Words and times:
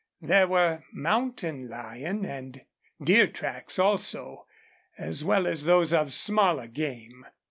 There 0.21 0.47
were 0.47 0.83
mountain 0.91 1.69
lion 1.69 2.25
and 2.25 2.65
deer 3.03 3.27
tracks 3.27 3.77
also, 3.77 4.47
as 4.97 5.23
well 5.23 5.45
as 5.45 5.61
those 5.65 5.93
of 5.93 6.11
smaller 6.11 6.65
game. 6.65 7.23